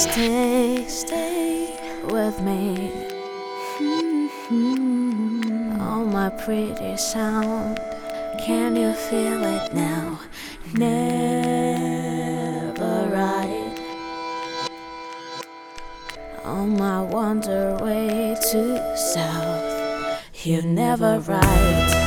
[0.00, 2.90] stay, stay with me.
[5.78, 7.78] Oh, my pretty sound,
[8.38, 10.18] can you feel it now?
[10.72, 12.00] Never
[13.12, 13.76] right.
[16.44, 21.99] On my wander way to south, you never right.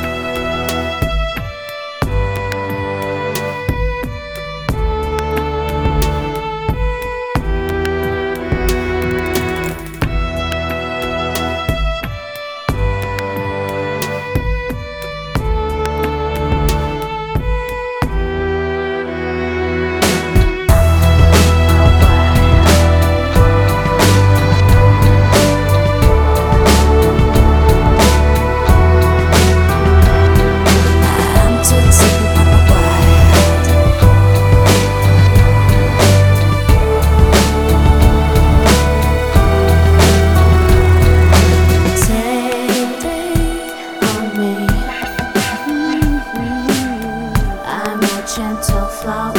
[48.35, 49.35] Gentle flower,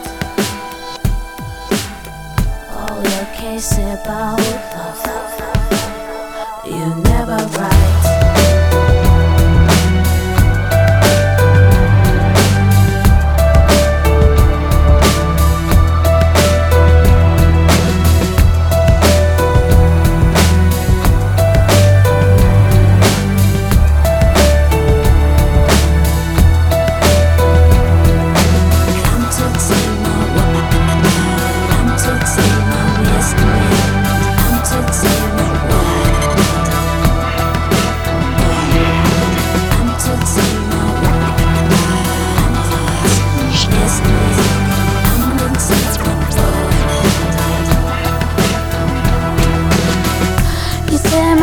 [2.72, 4.69] All your case about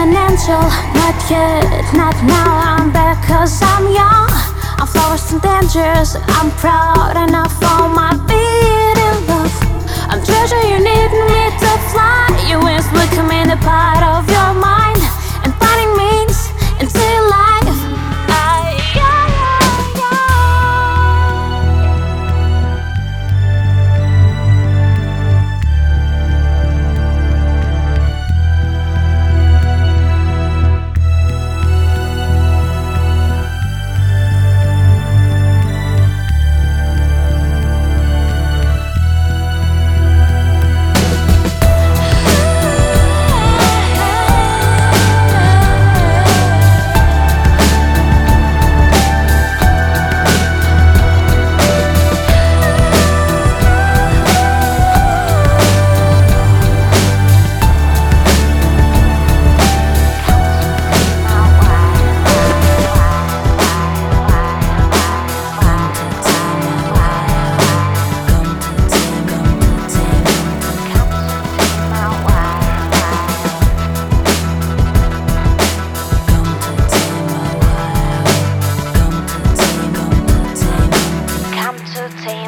[0.07, 0.15] an
[0.95, 2.79] not yet, not now.
[2.79, 4.31] I'm back cause I'm young.
[4.79, 9.55] I'm flowers and dangerous, I'm proud enough for my in love.
[10.11, 12.29] I'm treasure you need me to fly.
[12.49, 12.87] Your wings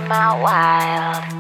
[0.09, 1.38] my wild.